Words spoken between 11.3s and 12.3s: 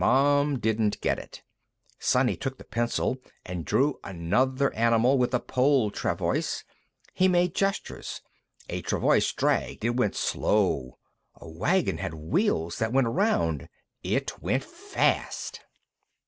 A wagon had